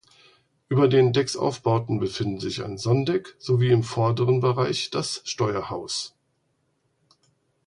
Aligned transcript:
Über 0.67 0.87
den 0.87 1.13
Decksaufbauten 1.13 1.99
befindet 1.99 2.41
sich 2.41 2.63
ein 2.63 2.79
Sonnendeck 2.79 3.35
sowie 3.37 3.69
im 3.69 3.83
vorderen 3.83 4.39
Bereich 4.39 4.89
das 4.89 5.21
Steuerhaus. 5.25 6.15